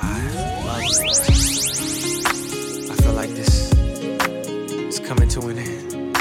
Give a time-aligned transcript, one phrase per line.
[0.00, 0.20] I
[0.64, 1.10] love you.
[2.90, 6.16] I feel like this is coming to an end,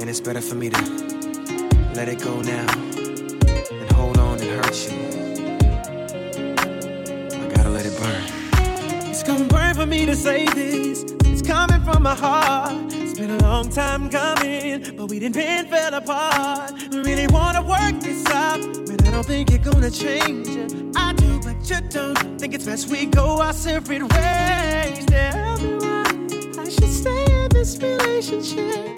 [0.00, 0.82] and it's better for me to
[1.94, 4.98] let it go now than hold on and hurt you.
[7.40, 8.22] I gotta let it burn.
[9.10, 11.02] It's gonna for me to say this.
[11.24, 12.92] It's coming from my heart.
[12.92, 16.72] It's been a long time coming, but we didn't been fell apart.
[16.90, 20.81] We really wanna work this out, but I don't think you're gonna change it.
[21.72, 22.38] You don't.
[22.38, 25.06] Think it's best we go our separate ways.
[25.06, 26.04] Tell me why
[26.58, 28.91] I should stay in this relationship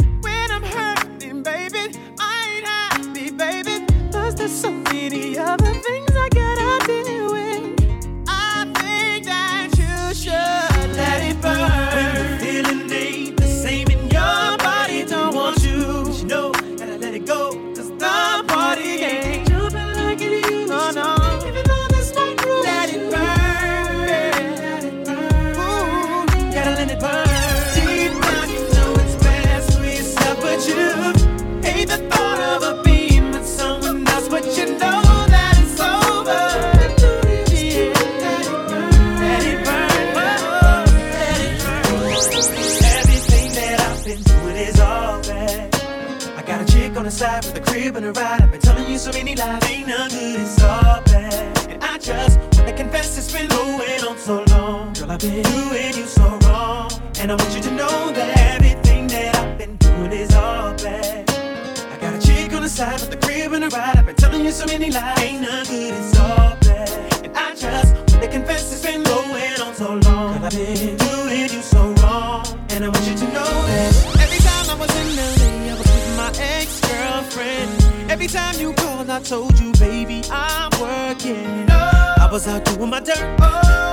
[47.95, 48.43] with a ride.
[48.43, 51.71] I've been telling you so many lies, ain't none good, it's all bad.
[51.71, 54.93] And I just wanna confess it's been going on so long.
[54.95, 56.91] Girl, I've been doing you so wrong.
[57.21, 61.31] And I want you to know that everything that I've been doing is all bad.
[61.31, 63.97] I got a chick on the side with the crib and a ride.
[63.97, 67.25] I've been telling you so many lies, ain't none good, it's all bad.
[67.25, 70.35] And I just wanna confess it's been going on so long.
[70.35, 72.45] Girl, I've been doing you so wrong.
[72.71, 73.34] And I want you to
[78.25, 81.69] Every time you called, I told you, baby, I'm working.
[81.69, 83.39] I was out doing my dirt.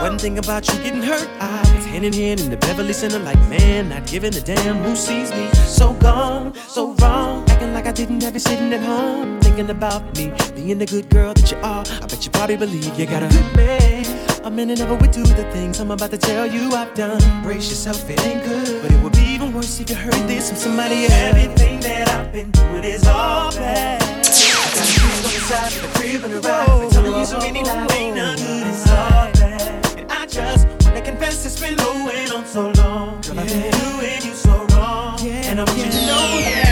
[0.02, 3.20] One thing about you getting hurt, I was hand in hand in the Beverly Center,
[3.20, 5.50] like man, not giving a damn who sees me.
[5.66, 10.02] So gone, so wrong, acting like I didn't have you sitting at home, thinking about
[10.16, 11.84] me, being the good girl that you are.
[12.02, 14.06] I bet you probably believe you got a good man.
[14.46, 17.22] A man that never would do the things I'm about to tell you I've done.
[17.44, 20.48] Brace yourself, it ain't good, but it would be even worse if you heard this
[20.48, 21.12] from somebody else.
[21.12, 24.21] Everything that I've been doing is all bad.
[25.22, 26.42] The.
[26.42, 30.00] Been telling you so many lies, ain't good, it's all bad.
[30.00, 33.22] And I just wanna confess it's been going on so long.
[33.22, 35.20] Girl, I've been doing you so wrong.
[35.22, 36.71] And I want you to know that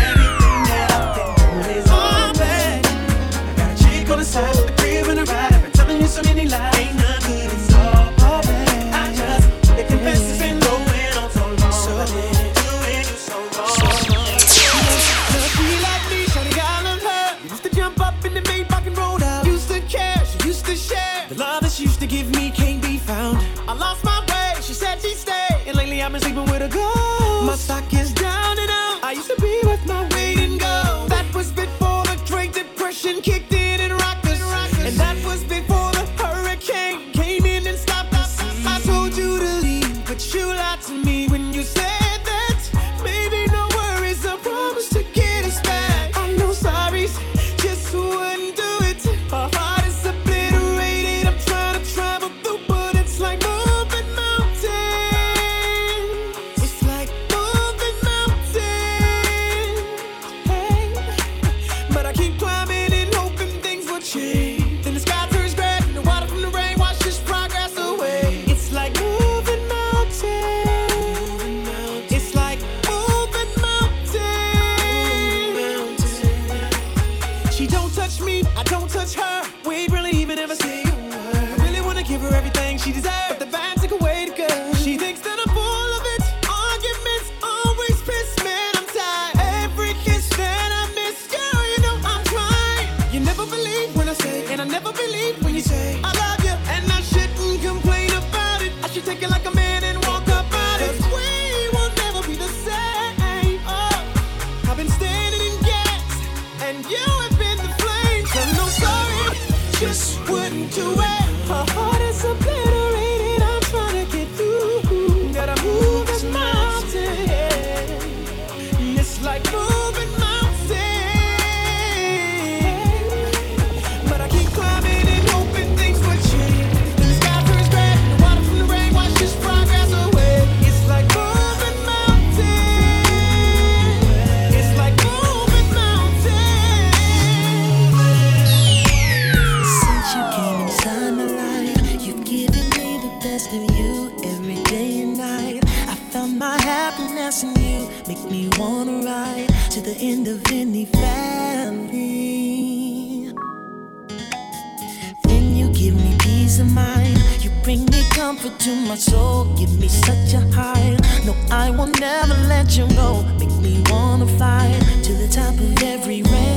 [158.89, 160.97] my soul, give me such a high.
[161.23, 163.21] No, I will never let you go.
[163.37, 164.67] Make me wanna fly
[165.03, 166.48] to the top of every range.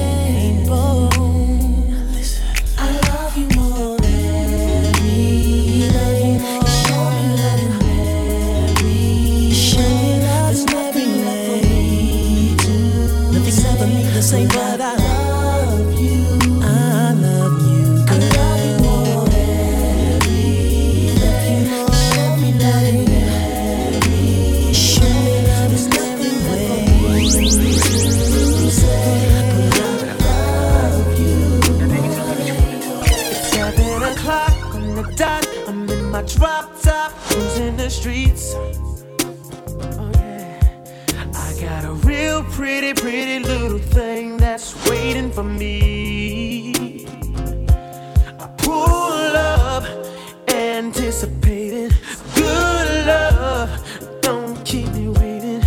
[45.12, 47.04] waiting for me.
[48.40, 49.84] I pull up,
[50.48, 51.90] anticipating
[52.34, 53.68] good love.
[54.22, 55.62] Don't keep me waiting.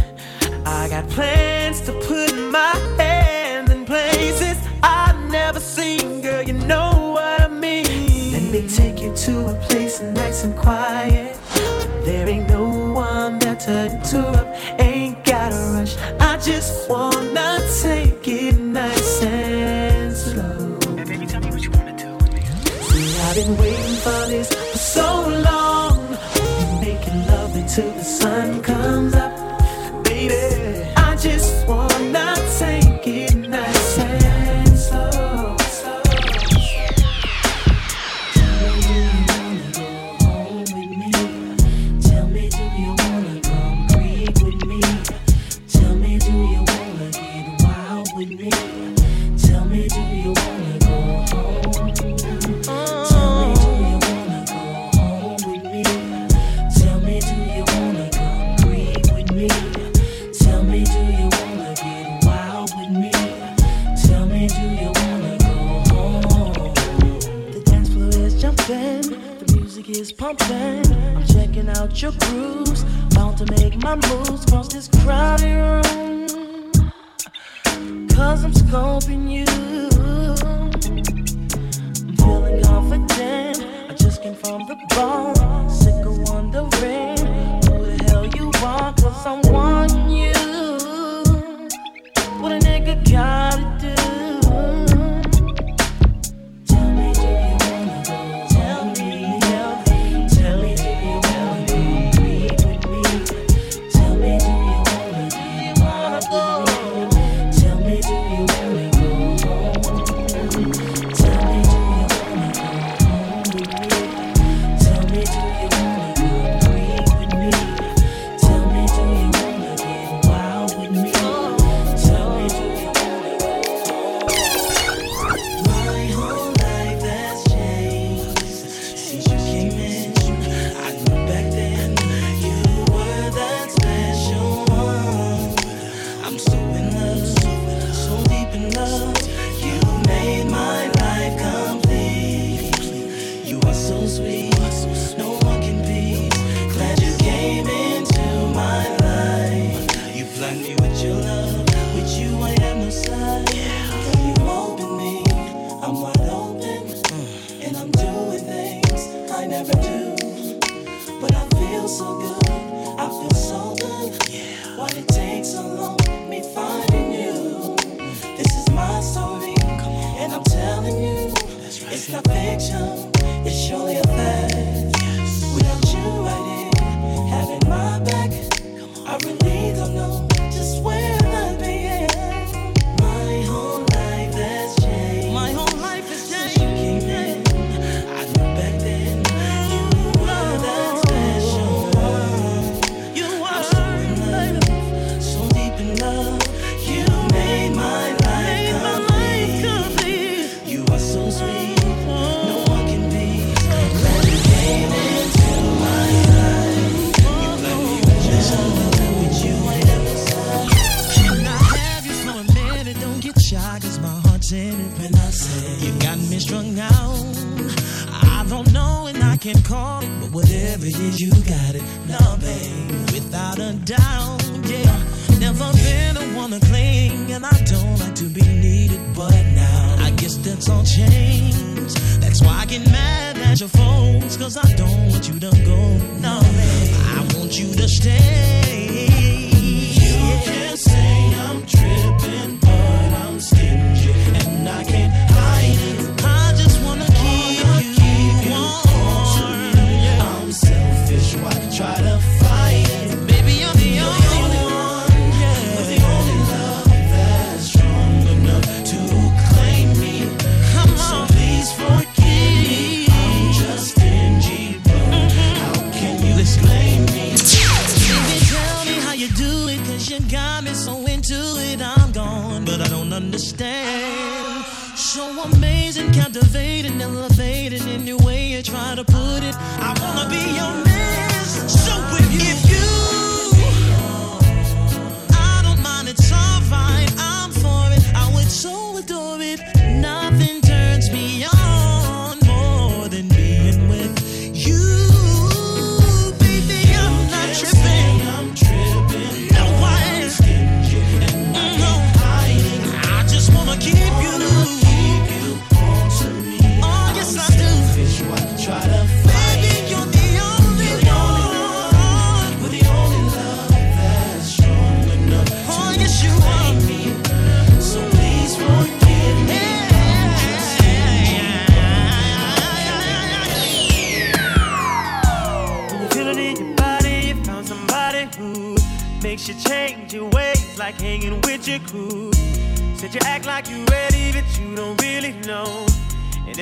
[0.66, 6.42] I got plans to put my hands in places I've never seen, girl.
[6.42, 8.32] You know what I mean.
[8.32, 11.38] Let me take you to a place nice and quiet.
[12.04, 14.48] There ain't no one that to up.
[14.80, 15.98] Ain't gotta rush.
[16.20, 17.25] I just want.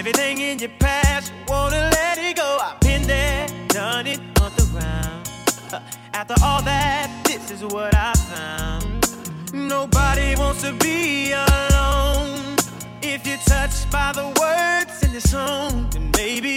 [0.06, 2.58] Everything in your past, wanna let it go.
[2.62, 5.32] I've been there, done it on the ground.
[6.14, 9.54] After all that, this is what I found.
[9.54, 12.58] Nobody wants to be alone.
[13.02, 16.50] If you're touched by the words in this song, then maybe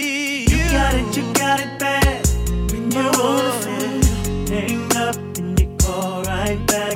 [0.49, 2.27] you, you got it, you got it bad.
[2.69, 6.86] When you're on the oh, hang up and you call right back.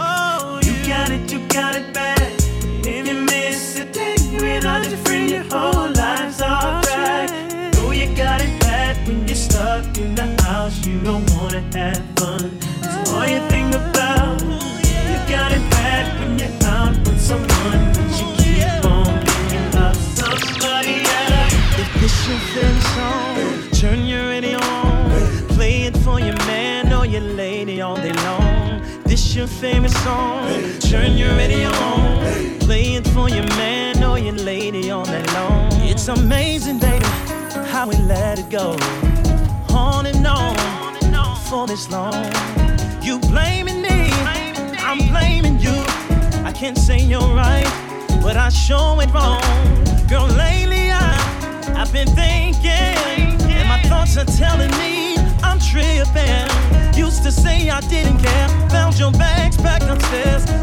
[38.62, 38.78] go
[39.74, 40.56] on and on
[41.50, 42.14] for this long.
[43.02, 44.00] You blaming me,
[44.88, 45.78] I'm blaming you.
[46.50, 47.72] I can't say you're right,
[48.22, 49.42] but I sure it wrong.
[50.08, 51.10] Girl, lately I,
[51.80, 52.96] I've been thinking,
[53.58, 56.48] and my thoughts are telling me I'm tripping.
[56.96, 60.61] Used to say I didn't care, found your bags packed upstairs.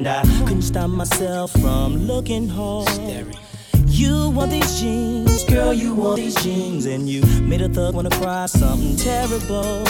[0.00, 3.36] And I couldn't stop myself from looking hard.
[3.86, 8.08] You wore these jeans, girl, you wore these jeans, and you made a thug wanna
[8.08, 9.84] cry something terrible.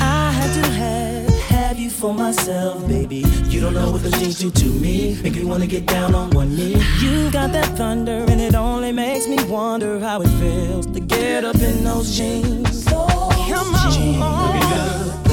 [0.00, 3.24] I had to have, have you for myself, baby.
[3.48, 6.30] You don't know what the jeans do to me, make me wanna get down on
[6.30, 6.80] one knee.
[7.00, 11.44] You got that thunder, and it only makes me wonder how it feels to get
[11.44, 12.84] up in those jeans.
[12.84, 14.60] Come Looking on.
[14.60, 15.31] good,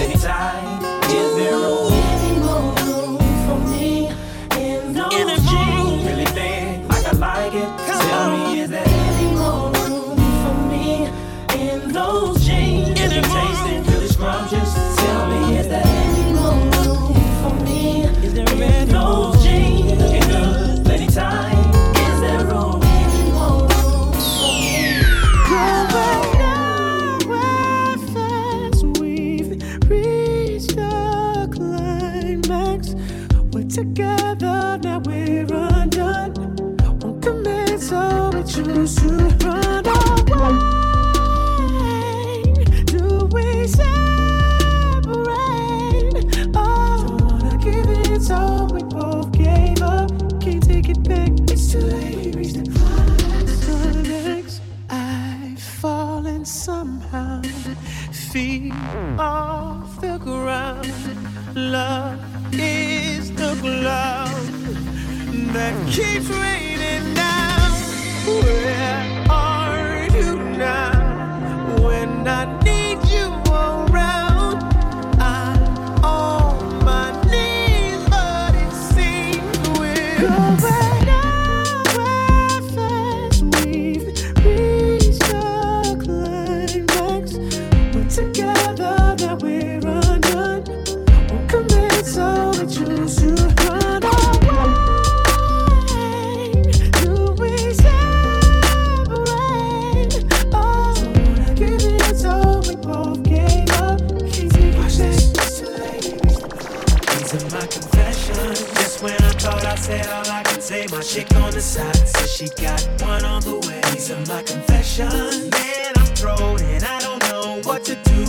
[107.32, 108.64] Are my confessions.
[108.74, 111.96] Just when I thought I said all I can say, my chick on the side
[111.96, 113.82] says she got one on the way.
[113.94, 115.52] These are my confessions.
[115.52, 118.24] Man, I'm thrown and I don't know what to do.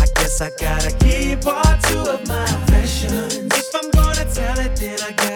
[0.00, 3.34] I guess I gotta keep part two of my confessions.
[3.36, 5.35] If I'm gonna tell it, then I gotta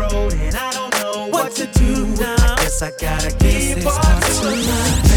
[0.00, 2.36] I'm and I don't know what, to do now.
[2.38, 5.07] I guess I gotta keep on my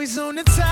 [0.00, 0.69] always on the top.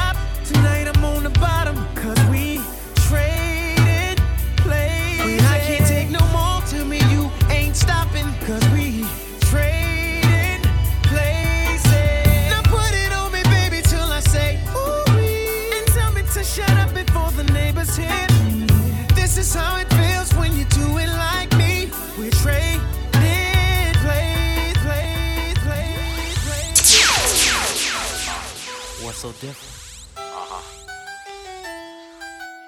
[29.18, 29.74] So different?
[30.16, 30.62] Uh huh.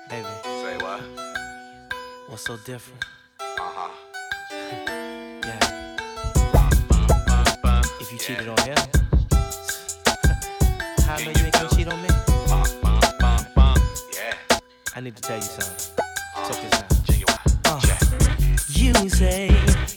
[0.09, 1.01] Baby, Say what?
[2.29, 3.05] what's so different?
[3.41, 3.89] Uh-huh.
[5.45, 5.97] Yeah,
[8.01, 8.77] if you cheated on him,
[11.07, 12.09] how know you ain't gonna cheat on me?
[12.49, 12.65] Bum,
[13.21, 13.77] bum, bum.
[14.15, 14.59] Yeah.
[14.97, 16.05] I need to tell you something.
[16.49, 16.87] Check this out.
[17.67, 17.81] Uh,
[18.69, 19.51] You say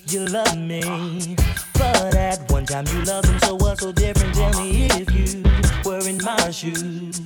[0.07, 1.35] you love me,
[1.73, 3.39] but at one time you loved him.
[3.39, 4.35] So what's so different?
[4.35, 5.41] Tell me if you
[5.85, 7.19] were in my shoes,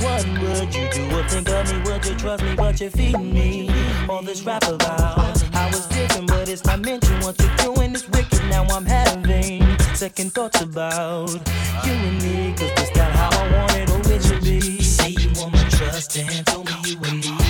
[0.00, 1.82] what would you do or think of me?
[1.90, 2.54] Would you trust me?
[2.54, 3.70] But you're feeding me
[4.08, 7.22] all this rap about I was different, but it's not mentioned.
[7.24, 8.42] What you're doing is wicked.
[8.50, 11.30] Now I'm having second thoughts about
[11.84, 14.82] you and me, 'cause that's not how I want it or it should be.
[14.82, 17.43] Say you want my trust and told me you were leaving.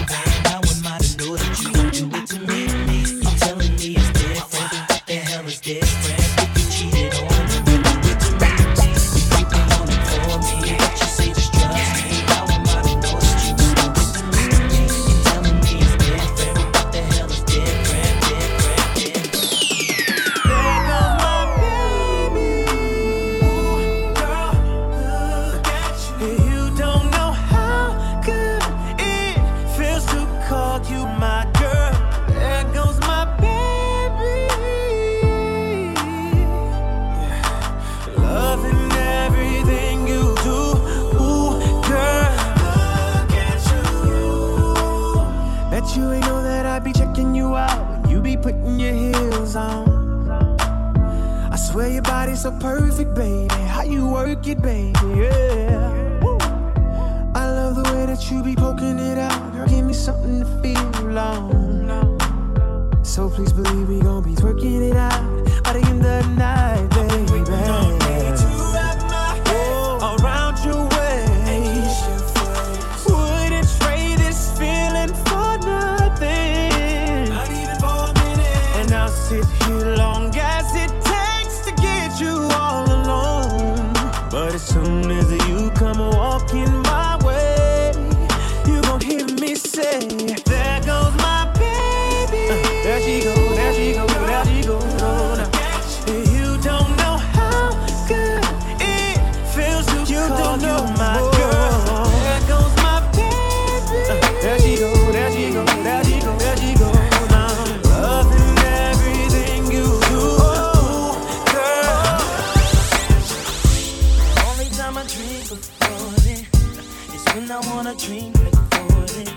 [118.21, 119.29] Before it.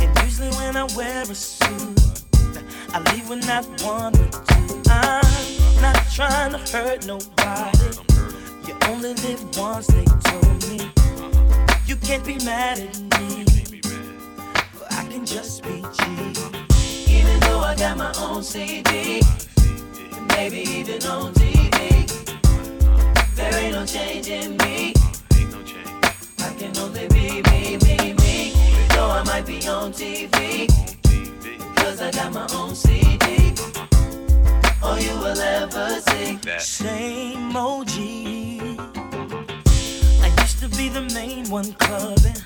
[0.00, 2.00] And usually when I wear a suit,
[2.92, 4.82] I leave with not one or two.
[4.88, 7.88] I'm not trying to hurt nobody.
[8.68, 10.92] You only live once, they told me.
[11.86, 13.44] You can't be mad at me.
[14.90, 16.04] I can just be G.
[17.18, 19.22] Even though I got my own CD,
[20.28, 22.06] maybe even on TV.
[23.34, 24.94] There ain't no change in me.
[26.64, 28.52] Can only be me, me, me.
[28.90, 30.66] Though I might be on TV,
[31.76, 33.52] cause I got my own CD.
[34.82, 36.38] All you will ever see.
[36.58, 37.94] Same OG.
[40.24, 42.40] I used to be the main one clubbing,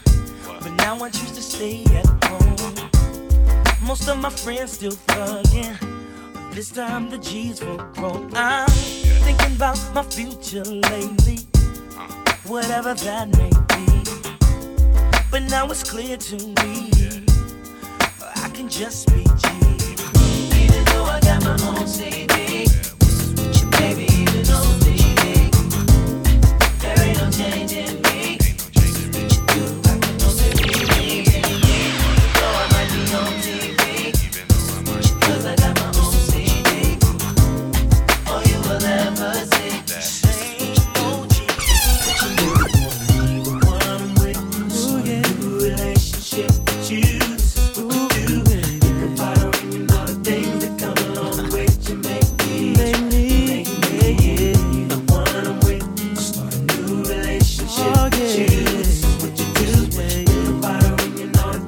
[0.44, 2.90] but now I choose to stay at home.
[3.86, 5.76] Most of my friends still thugging.
[6.54, 8.28] This time the G's full grow.
[8.34, 11.38] I'm thinking about my future lately,
[12.48, 13.84] whatever that may be.
[15.30, 16.90] But now it's clear to me,
[18.36, 19.48] I can just be G.
[20.64, 22.67] Even though I got my own CD,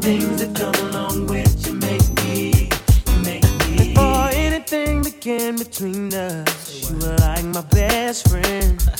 [0.00, 2.68] things that come along with you make me,
[3.06, 3.92] you make me.
[3.92, 8.80] Before anything began between us, you were like my best friend.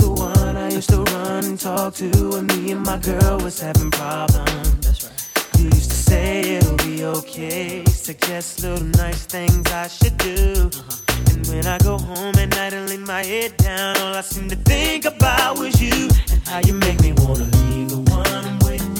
[0.00, 3.60] The one I used to run and talk to when me and my girl was
[3.60, 4.80] having problems.
[4.80, 5.58] That's right.
[5.58, 10.70] You used to say it'll be okay, suggest little nice things I should do.
[10.72, 11.32] Uh-huh.
[11.32, 14.48] And when I go home at night and lay my head down, all I seem
[14.48, 18.58] to think about was you and how you make me wanna leave the one I'm
[18.60, 18.99] with.